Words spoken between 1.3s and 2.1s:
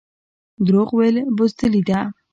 بزدلي ده